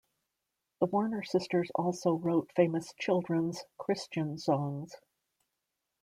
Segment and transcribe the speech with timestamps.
[0.79, 4.95] The Warner sisters also wrote famous children's Christian songs.